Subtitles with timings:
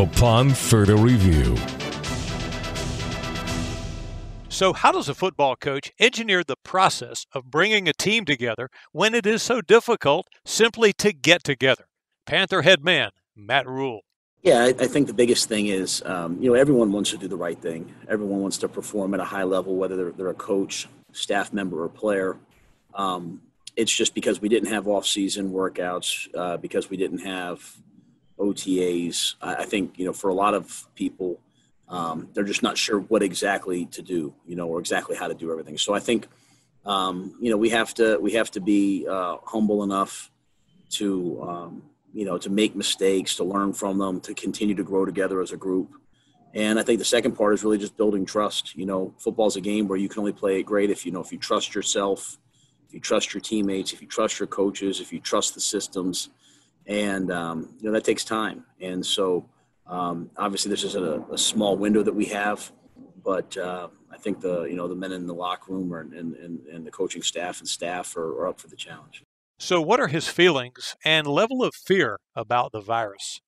[0.00, 1.56] upon further review.
[4.48, 9.14] So, how does a football coach engineer the process of bringing a team together when
[9.14, 11.86] it is so difficult simply to get together?
[12.26, 14.02] Panther head man, Matt Rhule.
[14.42, 17.28] Yeah, I, I think the biggest thing is, um, you know, everyone wants to do
[17.28, 17.94] the right thing.
[18.08, 21.82] Everyone wants to perform at a high level, whether they're, they're a coach, staff member,
[21.82, 22.36] or player.
[22.94, 23.40] Um,
[23.76, 27.62] it's just because we didn't have off-season workouts, uh, because we didn't have
[28.40, 29.36] OTAs.
[29.40, 31.40] I, think, you know, for a lot of people,
[31.88, 35.34] um, they're just not sure what exactly to do, you know, or exactly how to
[35.34, 35.76] do everything.
[35.76, 36.28] So I think,
[36.86, 40.30] um, you know, we have to we have to be uh, humble enough
[40.90, 45.04] to, um, you know, to make mistakes, to learn from them, to continue to grow
[45.04, 45.94] together as a group.
[46.54, 48.76] And I think the second part is really just building trust.
[48.76, 51.12] You know, football is a game where you can only play it great if you
[51.12, 52.38] know if you trust yourself,
[52.86, 56.30] if you trust your teammates, if you trust your coaches, if you trust the systems,
[56.90, 58.64] and um, you know that takes time.
[58.80, 59.46] And so
[59.86, 62.70] um, obviously, this is a, a, small window that we have,
[63.24, 66.66] but uh, I think the you know the men in the locker room and, and,
[66.66, 69.22] and the coaching staff and staff are, are, up for the challenge.
[69.58, 73.40] So, what are his feelings and level of fear about the virus?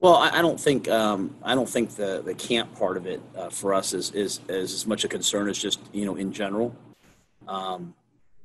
[0.00, 3.20] Well, I, I don't think um, I don't think the, the camp part of it
[3.36, 6.32] uh, for us is, is, is as much a concern as just you know in
[6.32, 6.74] general.
[7.46, 7.94] Um,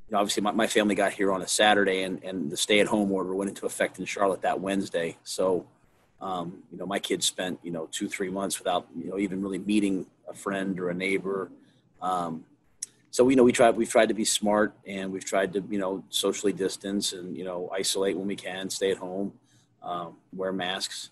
[0.07, 2.79] you know, obviously, my, my family got here on a Saturday, and, and the stay
[2.79, 5.17] at home order went into effect in Charlotte that Wednesday.
[5.23, 5.65] So
[6.19, 9.41] um, you know, my kids spent you know two three months without you know even
[9.41, 11.51] really meeting a friend or a neighbor.
[12.01, 12.45] Um,
[13.11, 15.79] so you know we tried we've tried to be smart and we've tried to you
[15.79, 19.33] know socially distance and you know isolate when we can, stay at home,
[19.83, 21.11] um, wear masks.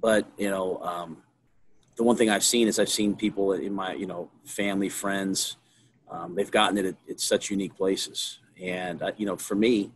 [0.00, 1.18] But you know um,
[1.96, 5.56] the one thing I've seen is I've seen people in my you know family friends
[6.12, 9.90] um, they've gotten it at, at, such unique places and uh, you know for me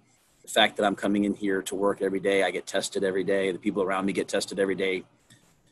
[0.47, 3.25] the fact that I'm coming in here to work every day, I get tested every
[3.25, 5.03] day, the people around me get tested every day.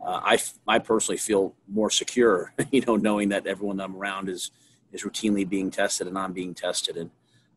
[0.05, 4.51] Uh, I, I personally feel more secure, you know, knowing that everyone I'm around is,
[4.93, 6.97] is routinely being tested and I'm being tested.
[6.97, 7.11] And,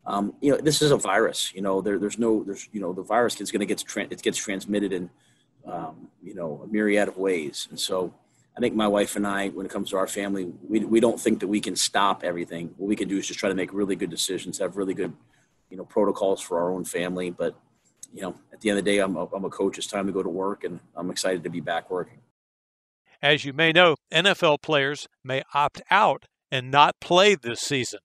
[0.05, 2.93] um, you know, this is a virus, you know, there, there's no, there's, you know,
[2.93, 5.09] the virus is going to get, tra- it gets transmitted in,
[5.65, 7.67] um, you know, a myriad of ways.
[7.71, 8.13] And so
[8.57, 11.19] I think my wife and I, when it comes to our family, we, we don't
[11.19, 12.73] think that we can stop everything.
[12.77, 15.13] What we can do is just try to make really good decisions, have really good
[15.69, 17.29] you know protocols for our own family.
[17.29, 17.55] But
[18.11, 19.77] you know, at the end of the day, I'm a, I'm a coach.
[19.77, 22.17] It's time to go to work, and I'm excited to be back working.
[23.21, 27.99] As you may know, NFL players may opt out and not play this season.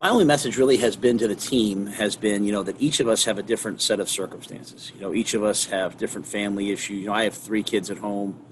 [0.00, 3.00] My only message really has been to the team has been, you know, that each
[3.00, 4.90] of us have a different set of circumstances.
[4.94, 7.00] You know, each of us have different family issues.
[7.00, 8.42] You know, I have three kids at home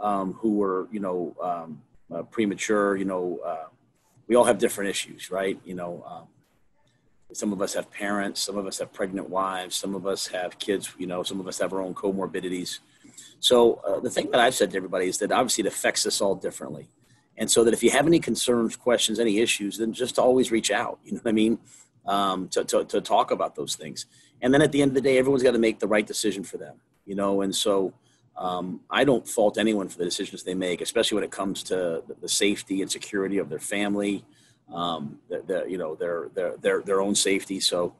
[0.00, 2.96] um, who were, you know, um, uh, premature.
[2.96, 3.66] You know, uh,
[4.26, 5.58] we all have different issues, right?
[5.64, 6.28] You know, um,
[7.32, 10.58] some of us have parents, some of us have pregnant wives, some of us have
[10.58, 12.80] kids, you know, some of us have our own comorbidities.
[13.38, 16.20] So uh, the thing that I've said to everybody is that obviously it affects us
[16.20, 16.88] all differently.
[17.36, 20.70] And so that if you have any concerns, questions, any issues, then just always reach
[20.70, 21.58] out, you know what I mean?
[22.06, 24.06] Um, to, to, to talk about those things.
[24.42, 26.42] And then at the end of the day, everyone's got to make the right decision
[26.44, 27.42] for them, you know?
[27.42, 27.94] And so
[28.40, 32.02] um, I don't fault anyone for the decisions they make, especially when it comes to
[32.22, 34.24] the safety and security of their family,
[34.72, 37.60] um, the, the, you know their their their their own safety.
[37.60, 37.94] So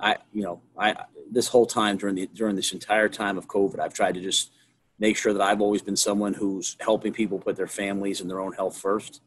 [0.00, 0.96] I you know I
[1.30, 4.50] this whole time during the during this entire time of COVID, I've tried to just
[4.98, 8.40] make sure that I've always been someone who's helping people put their families and their
[8.40, 9.20] own health first.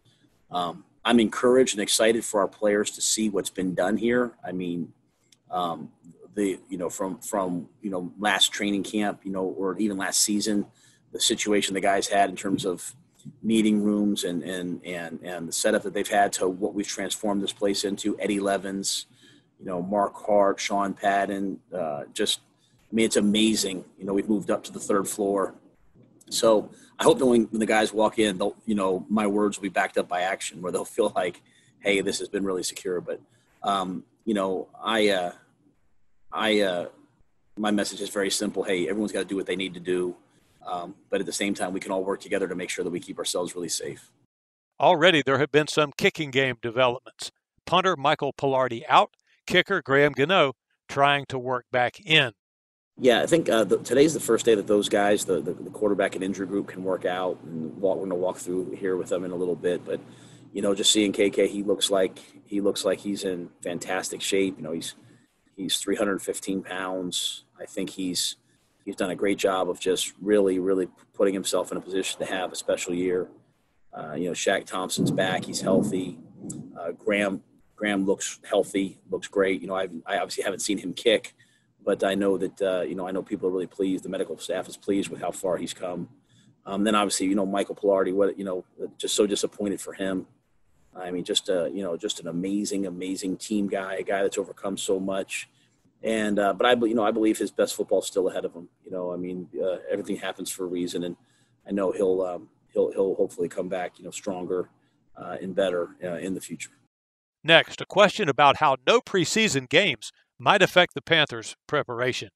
[0.51, 4.33] Um, I'm encouraged and excited for our players to see what's been done here.
[4.45, 4.91] I mean,
[5.49, 5.91] um,
[6.35, 10.21] the you know from from you know last training camp, you know, or even last
[10.21, 10.65] season,
[11.11, 12.93] the situation the guys had in terms of
[13.41, 17.41] meeting rooms and, and, and, and the setup that they've had to what we've transformed
[17.41, 18.17] this place into.
[18.19, 19.05] Eddie Levens,
[19.59, 22.39] you know, Mark Hart, Sean Padden, uh, just,
[22.91, 23.83] I mean, it's amazing.
[23.97, 25.55] You know, we've moved up to the third floor.
[26.29, 29.57] So I hope that when, when the guys walk in, they'll, you know, my words
[29.57, 31.41] will be backed up by action where they'll feel like,
[31.79, 33.01] hey, this has been really secure.
[33.01, 33.21] But,
[33.63, 35.31] um, you know, I, uh,
[36.31, 36.87] I, uh,
[37.57, 38.63] my message is very simple.
[38.63, 40.15] Hey, everyone's got to do what they need to do.
[40.65, 42.89] Um, but at the same time, we can all work together to make sure that
[42.89, 44.11] we keep ourselves really safe.
[44.79, 47.31] Already, there have been some kicking game developments.
[47.65, 49.11] Punter Michael Palardy out,
[49.45, 50.53] kicker Graham Gano
[50.87, 52.33] trying to work back in.
[52.99, 55.69] Yeah, I think uh, the, today's the first day that those guys, the, the, the,
[55.69, 57.37] quarterback and injury group, can work out.
[57.43, 59.85] And walk, we're going to walk through here with them in a little bit.
[59.85, 59.99] But
[60.51, 64.57] you know, just seeing KK, he looks like he looks like he's in fantastic shape.
[64.57, 64.95] You know, he's
[65.57, 67.43] he's 315 pounds.
[67.59, 68.37] I think he's
[68.85, 72.25] he's done a great job of just really, really putting himself in a position to
[72.25, 73.27] have a special year.
[73.91, 76.19] Uh, you know, Shaq Thompson's back; he's healthy.
[76.79, 77.43] Uh, Graham
[77.75, 79.61] Graham looks healthy, looks great.
[79.61, 81.35] You know, I've, I obviously haven't seen him kick,
[81.83, 84.03] but I know that uh, you know I know people are really pleased.
[84.03, 86.09] The medical staff is pleased with how far he's come.
[86.65, 88.65] Um, then obviously, you know, Michael Palardy, what you know,
[88.97, 90.27] just so disappointed for him.
[90.99, 94.37] I mean, just a you know, just an amazing, amazing team guy, a guy that's
[94.37, 95.49] overcome so much.
[96.03, 98.53] And uh, but I, you know, I believe his best football is still ahead of
[98.53, 98.69] him.
[98.85, 101.15] You know, I mean, uh, everything happens for a reason, and
[101.67, 104.69] I know he'll um, he'll he'll hopefully come back, you know, stronger
[105.15, 106.71] uh, and better uh, in the future.
[107.43, 112.29] Next, a question about how no preseason games might affect the Panthers' preparation.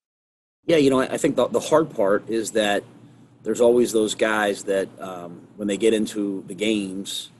[0.66, 2.84] Yeah, you know, I think the, the hard part is that
[3.44, 7.32] there's always those guys that um, when they get into the games,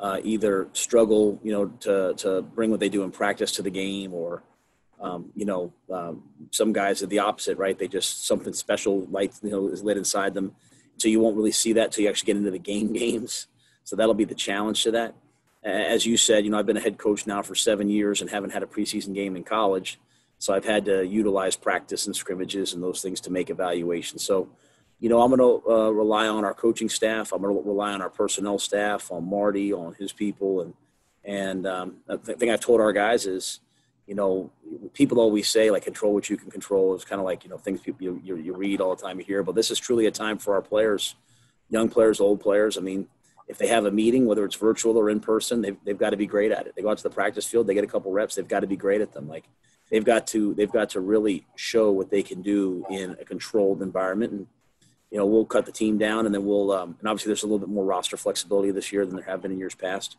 [0.00, 3.70] uh, either struggle, you know, to, to bring what they do in practice to the
[3.70, 4.42] game, or
[5.00, 7.78] um, you know, um, some guys are the opposite, right?
[7.78, 10.54] They just something special, light, you know, is lit inside them,
[10.98, 13.46] so you won't really see that till you actually get into the game games.
[13.84, 15.14] So that'll be the challenge to that.
[15.62, 18.30] As you said, you know, I've been a head coach now for seven years and
[18.30, 19.98] haven't had a preseason game in college.
[20.38, 24.22] So I've had to utilize practice and scrimmages and those things to make evaluations.
[24.22, 24.48] So,
[24.98, 27.32] you know, I'm going to uh, rely on our coaching staff.
[27.32, 30.74] I'm going to rely on our personnel staff, on Marty, on his people, and
[31.24, 33.58] and um, the thing I've told our guys is,
[34.06, 34.52] you know,
[34.94, 36.94] people always say like control what you can control.
[36.94, 39.18] It's kind of like you know things people you, you, you read all the time,
[39.18, 39.42] you hear.
[39.42, 41.16] But this is truly a time for our players,
[41.68, 42.78] young players, old players.
[42.78, 43.08] I mean,
[43.48, 46.16] if they have a meeting, whether it's virtual or in person, they've, they've got to
[46.16, 46.74] be great at it.
[46.74, 48.66] They go out to the practice field, they get a couple reps, they've got to
[48.66, 49.28] be great at them.
[49.28, 49.44] Like
[49.90, 53.82] they've got to they've got to really show what they can do in a controlled
[53.82, 54.46] environment and
[55.10, 57.46] you know we'll cut the team down and then we'll um, and obviously there's a
[57.46, 60.16] little bit more roster flexibility this year than there have been in years past.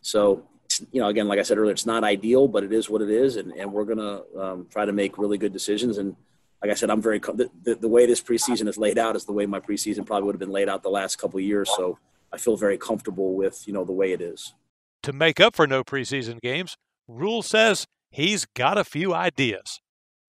[0.00, 0.44] So
[0.92, 3.10] you know again like i said earlier it's not ideal but it is what it
[3.10, 3.36] is.
[3.36, 5.98] And, and we're going to um, try to make really good decisions.
[5.98, 6.16] And
[6.62, 9.24] like i said i'm very the, the, the, way this preseason is laid out is
[9.24, 11.70] the way my preseason probably would have been laid out the last couple years.
[11.74, 11.98] So
[12.32, 14.54] i feel very comfortable with you know the way it is.
[15.04, 16.76] To make up for no preseason games
[17.08, 19.80] Rhule says he's got a few ideas.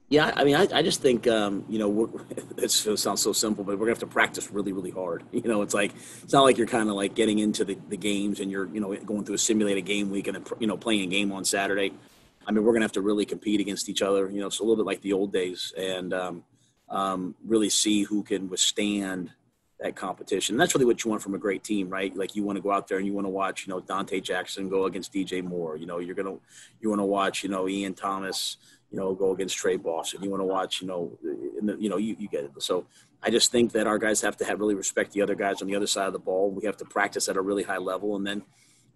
[0.09, 2.09] Yeah, I mean, I, I just think, um, you know,
[2.57, 5.23] it sounds so simple, but we're gonna have to practice really, really hard.
[5.33, 5.93] You know, it's like
[6.23, 8.79] it's not like you're kind of like getting into the, the games and you're, you
[8.79, 11.45] know, going through a simulated game week and then, you know, playing a game on
[11.45, 11.93] Saturday.
[12.47, 14.29] I mean, we're gonna have to really compete against each other.
[14.29, 16.43] You know, it's a little bit like the old days, and um,
[16.89, 19.31] um, really see who can withstand
[19.79, 20.55] that competition.
[20.55, 22.15] And that's really what you want from a great team, right?
[22.15, 24.23] Like you want to go out there and you want to watch, you know, Donte
[24.23, 25.77] Jackson go against DJ Moore.
[25.77, 26.37] You know, you're gonna
[26.79, 28.57] you want to watch, you know, Ian Thomas,
[28.91, 30.23] you know, go against Tre Boston.
[30.23, 32.51] You want to watch, you know, the, you know, you, you get it.
[32.59, 32.85] So
[33.21, 35.67] I just think that our guys have to have really respect the other guys on
[35.67, 36.51] the other side of the ball.
[36.51, 38.43] We have to practice at a really high level, and then.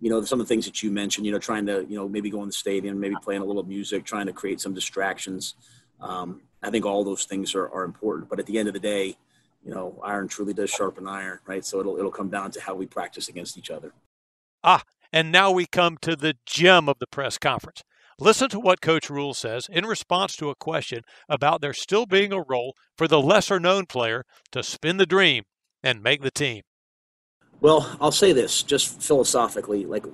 [0.03, 2.09] You know, some of the things that you mentioned, you know, trying to, you know,
[2.09, 5.53] maybe go in the stadium, maybe playing a little music, trying to create some distractions.
[5.99, 8.27] Um, I think all those things are, are important.
[8.27, 9.15] But at the end of the day,
[9.63, 11.63] you know, iron truly does sharpen iron, right?
[11.63, 13.94] So it'll it'll come down to how we practice against each other.
[14.63, 14.81] Ah,
[15.13, 17.83] and now we come to the gem of the press conference.
[18.19, 22.31] Listen to what Coach Rhule says in response to a question about there still being
[22.31, 25.43] a role for the lesser known player to spin the dream
[25.83, 26.61] and make the team.
[27.59, 30.05] Well, I'll say this just philosophically, like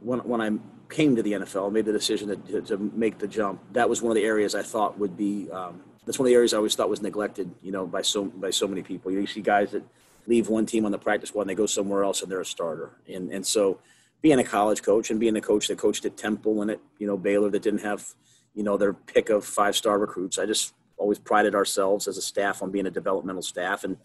[0.00, 0.50] when, when I
[0.92, 4.10] came to the NFL, made the decision to, to, make the jump, that was one
[4.12, 6.74] of the areas I thought would be um, that's one of the areas I always
[6.74, 9.10] thought was neglected, you know, by so by so many people.
[9.10, 9.84] You see guys that
[10.26, 12.46] leave one team on the practice squad and they go somewhere else and they're a
[12.46, 12.90] starter.
[13.08, 13.78] And and so
[14.22, 17.06] being a college coach and being the coach that coached at Temple and at you
[17.06, 18.14] know Baylor that didn't have
[18.54, 22.22] you know their pick of five star recruits, I just always prided ourselves as a
[22.22, 23.96] staff on being a developmental staff and.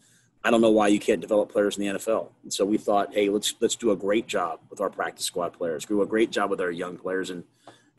[0.44, 2.30] I don't know why you can't develop players in the NFL.
[2.44, 5.50] And so we thought, hey, let's let's do a great job with our practice squad
[5.50, 7.44] players, do a great job with our young players, and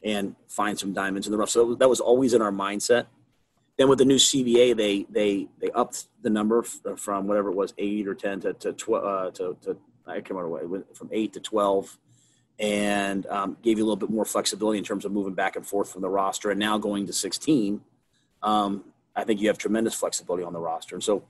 [0.03, 1.51] and find some diamonds in the rough.
[1.51, 3.07] So that was always in our mindset.
[3.77, 7.75] Then with the new CBA, they they they upped the number from whatever it was,
[7.79, 11.33] eight or ten to to twelve uh, to, to I can't remember what from eight
[11.35, 11.97] to twelve,
[12.59, 15.67] and um, gave you a little bit more flexibility in terms of moving back and
[15.67, 16.51] forth from the roster.
[16.51, 17.83] And now going to sixteen,
[18.43, 18.85] um,
[19.15, 20.95] I think you have tremendous flexibility on the roster.
[20.95, 21.25] And so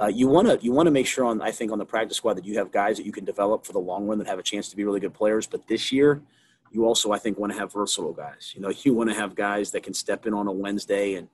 [0.00, 2.16] uh, you want to you want to make sure on I think on the practice
[2.16, 4.38] squad that you have guys that you can develop for the long run that have
[4.38, 5.46] a chance to be really good players.
[5.46, 6.22] But this year,
[6.70, 8.52] you also I think want to have versatile guys.
[8.54, 11.28] You know, you want to have guys that can step in on a Wednesday and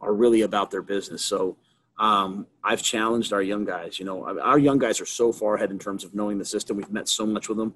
[0.00, 1.24] are really about their business.
[1.24, 1.56] So
[1.98, 3.98] um, I've challenged our young guys.
[3.98, 6.76] You know, our young guys are so far ahead in terms of knowing the system.
[6.76, 7.74] We've met so much with them,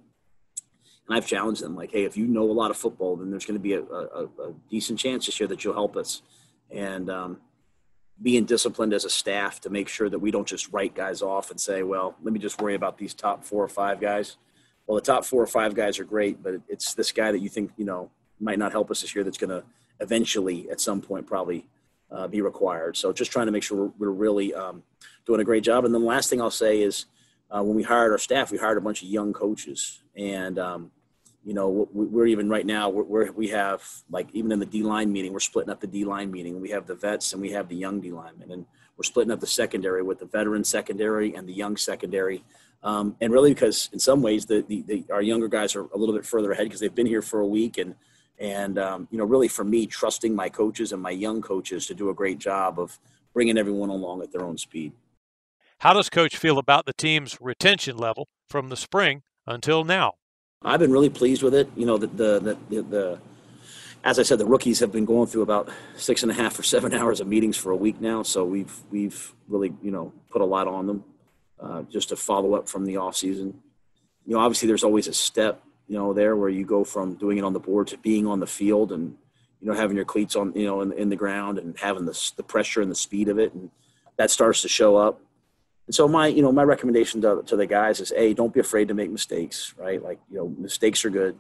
[1.09, 1.75] and I've challenged them.
[1.75, 3.82] Like, hey, if you know a lot of football, then there's going to be a,
[3.82, 6.23] a, a, decent chance this year that you'll help us.
[6.71, 7.38] And um,
[8.21, 11.50] being disciplined as a staff to make sure that we don't just write guys off
[11.50, 14.37] and say, well, let me just worry about these top four or five guys.
[14.87, 17.49] Well, the top four or five guys are great, but it's this guy that you
[17.49, 19.64] think you know might not help us this year that's going to
[20.00, 21.66] eventually, at some point, probably
[22.11, 22.97] uh, be required.
[22.97, 24.82] So just trying to make sure we're, we're really um,
[25.25, 25.85] doing a great job.
[25.85, 27.06] And then the last thing I'll say is
[27.54, 30.02] uh, when we hired our staff, we hired a bunch of young coaches.
[30.16, 30.90] And, um,
[31.44, 35.12] you know, we're even right now, we're, we have like even in the D line
[35.12, 36.61] meeting, we're splitting up the D line meeting.
[36.61, 38.52] We have the vets and we have the young D linemen.
[38.52, 38.66] And
[38.97, 42.44] we're splitting up the secondary with the veteran secondary and the young secondary.
[42.82, 45.97] Um, and really, because in some ways, the, the, the, our younger guys are a
[45.97, 47.94] little bit further ahead because they've been here for a week, and
[48.40, 51.94] and um, you know, really for me, trusting my coaches and my young coaches to
[51.94, 52.99] do a great job of
[53.32, 54.92] bringing everyone along at their own speed.
[55.83, 60.15] How does Coach feel about the team's retention level from the spring until now?
[60.62, 61.69] I've been really pleased with it.
[61.75, 63.19] You know, the the the, the
[64.05, 66.62] as I said, the rookies have been going through about six and a half or
[66.62, 68.23] seven hours of meetings for a week now.
[68.23, 71.05] So we've we've really you know put a lot on them
[71.59, 73.61] uh, just to follow up from the off season.
[74.25, 77.39] You know, obviously there's always a step you know there where you go from doing
[77.39, 79.17] it on the board to being on the field and
[79.61, 82.33] you know having your cleats on you know in, in the ground and having the
[82.37, 83.69] the pressure and the speed of it and
[84.17, 85.21] that starts to show up.
[85.93, 88.89] So my, you know, my recommendation to, to the guys is, a, don't be afraid
[88.89, 90.03] to make mistakes, right?
[90.03, 91.39] Like, you know, mistakes are good.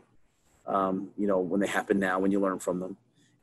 [0.66, 2.96] Um, you know, when they happen now, when you learn from them,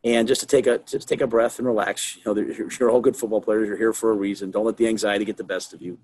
[0.04, 2.16] and just to take a just take a breath and relax.
[2.16, 3.68] You know, you're, you're all good football players.
[3.68, 4.50] You're here for a reason.
[4.51, 5.98] Don't let the anxiety get the best of you.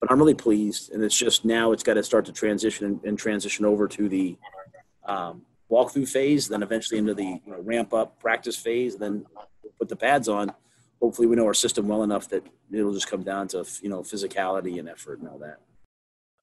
[0.00, 3.04] But I'm really pleased, and it's just now it's got to start to transition and,
[3.04, 4.36] and transition over to the
[5.04, 9.26] um, walkthrough phase, then eventually into the you know, ramp up practice phase, then
[9.78, 10.52] put the pads on
[11.02, 14.00] hopefully we know our system well enough that it'll just come down to you know
[14.00, 15.58] physicality and effort and all that.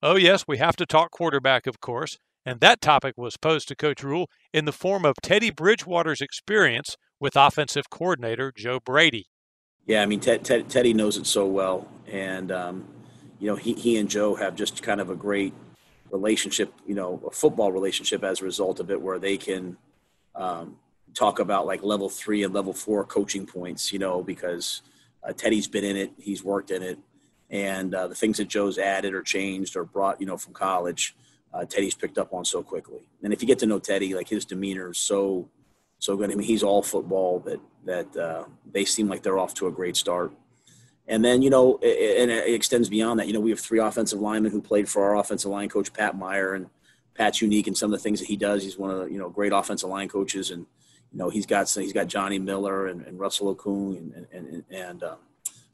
[0.03, 3.75] Oh yes, we have to talk quarterback, of course, and that topic was posed to
[3.75, 9.27] Coach Rhule in the form of Teddy Bridgewater's experience with offensive coordinator Joe Brady.
[9.85, 12.85] Yeah, I mean Ted, Ted, Teddy knows it so well, and um,
[13.39, 15.53] you know he he and Joe have just kind of a great
[16.11, 19.77] relationship, you know, a football relationship as a result of it, where they can.
[20.35, 20.77] Um,
[21.19, 24.81] talk about like level three and level four coaching points, you know, because
[25.21, 26.97] uh, Teddy's been in it, he's worked in it,
[27.49, 31.17] and uh, the things that Joe's added or changed or brought, you know, from college,
[31.53, 33.01] uh, Teddy's picked up on so quickly.
[33.21, 35.49] And if you get to know Teddy, like his demeanor is so,
[35.97, 36.31] so good.
[36.31, 39.71] I mean, he's all football that that uh, they seem like they're off to a
[39.71, 40.31] great start.
[41.07, 43.27] And then, you know, it, and it extends beyond that.
[43.27, 46.15] You know, we have three offensive linemen who played for our offensive line coach, Pat
[46.15, 46.67] Meyer, and
[47.15, 48.63] Pat's unique in some of the things that he does.
[48.63, 50.51] He's one of the, you know, great offensive line coaches.
[50.51, 50.67] And,
[51.11, 55.03] you know, he's got he's got Johnny Miller and, and Russell Okung and and and
[55.03, 55.17] um,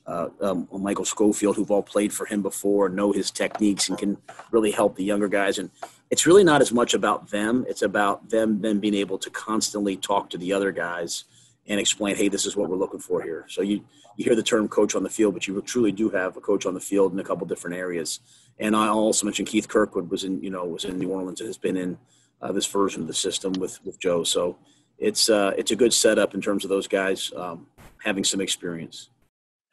[0.08, 4.18] uh, um, Michael Schofield, who've all played for him before, know his techniques, and can
[4.52, 5.58] really help the younger guys.
[5.58, 5.72] And
[6.12, 9.98] it's really not as much about them; it's about them then being able to constantly
[9.98, 11.26] talk to the other guys
[11.68, 13.84] and explain, "Hey, this is what we're looking for here." So you
[14.16, 16.66] you hear the term "coach on the field," but you truly do have a coach
[16.66, 18.20] on the field in a couple different areas.
[18.60, 21.48] And I also mentioned Keith Kirkwood was in you know was in New Orleans and
[21.48, 21.98] has been in
[22.42, 24.24] uh, this version of the system with with Joe.
[24.24, 24.58] So
[24.98, 27.68] it's uh, it's a good setup in terms of those guys um,
[28.04, 29.10] having some experience.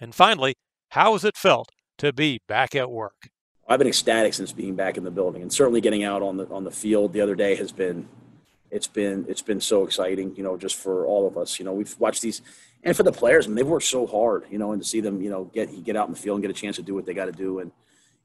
[0.00, 0.54] And finally,
[0.90, 3.30] how has it felt to be back at work?
[3.68, 6.46] I've been ecstatic since being back in the building, and certainly getting out on the
[6.48, 8.08] on the field the other day has been
[8.70, 10.34] it's been it's been so exciting.
[10.34, 11.58] You know, just for all of us.
[11.58, 12.42] You know, we've watched these,
[12.82, 14.44] and for the players, and they've worked so hard.
[14.50, 16.42] You know, and to see them, you know, get get out in the field and
[16.42, 17.70] get a chance to do what they got to do, and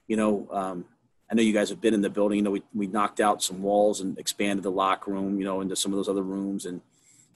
[0.08, 0.84] you know, um,
[1.30, 2.38] I know you guys have been in the building.
[2.38, 5.60] You know, we, we knocked out some walls and expanded the locker room, you know,
[5.60, 6.80] into some of those other rooms and,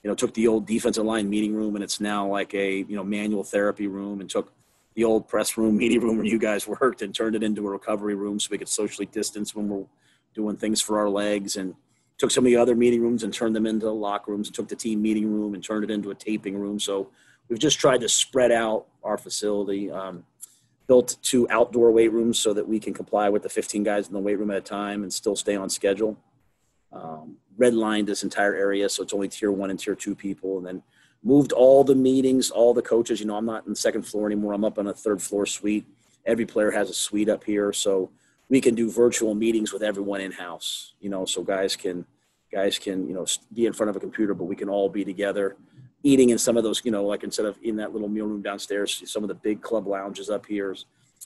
[0.03, 2.95] you know, took the old defensive line meeting room and it's now like a, you
[2.95, 4.51] know, manual therapy room and took
[4.95, 7.71] the old press room, meeting room where you guys worked and turned it into a
[7.71, 9.85] recovery room so we could socially distance when we're
[10.33, 11.75] doing things for our legs and
[12.17, 14.67] took some of the other meeting rooms and turned them into locker rooms and took
[14.67, 16.79] the team meeting room and turned it into a taping room.
[16.79, 17.09] So
[17.47, 19.91] we've just tried to spread out our facility.
[19.91, 20.23] Um,
[20.87, 24.13] built two outdoor weight rooms so that we can comply with the 15 guys in
[24.13, 26.17] the weight room at a time and still stay on schedule.
[26.91, 30.67] Um, redlined this entire area so it's only tier one and tier two people, and
[30.67, 30.83] then
[31.23, 33.19] moved all the meetings, all the coaches.
[33.19, 34.53] You know, I'm not in the second floor anymore.
[34.53, 35.85] I'm up on a third floor suite.
[36.25, 38.11] Every player has a suite up here, so
[38.49, 40.93] we can do virtual meetings with everyone in house.
[40.99, 42.05] You know, so guys can
[42.51, 45.03] guys can you know be in front of a computer, but we can all be
[45.03, 45.55] together
[46.03, 48.41] eating in some of those, you know, like instead of in that little meal room
[48.41, 50.75] downstairs, some of the big club lounges up here.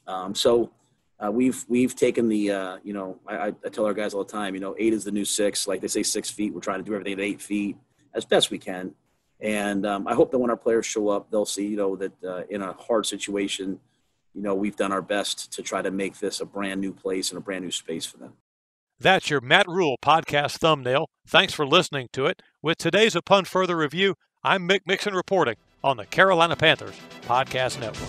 [0.05, 0.71] Um, so
[1.19, 4.31] uh, we've we've taken the, uh, you know, I, I, tell our guys all the
[4.31, 5.67] time, you know, eight is the new six.
[5.67, 6.53] Like they say, six feet.
[6.53, 7.75] We're trying to do everything at eight feet
[8.13, 8.93] as best we can.
[9.39, 12.23] And um, I hope that when our players show up, they'll see, you know, that
[12.23, 13.79] uh, in a hard situation,
[14.33, 17.31] you know, we've done our best to try to make this a brand new place
[17.31, 18.33] and a brand new space for them.
[18.99, 21.07] That's your Matt Rhule podcast thumbnail.
[21.27, 22.41] Thanks for listening to it.
[22.63, 24.15] With today's Upon Further Review,
[24.47, 28.07] I'm Mick Mixon reporting on the Carolina Panthers Podcast Network.